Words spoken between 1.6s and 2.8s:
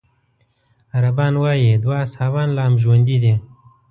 دوه اصحابان لا هم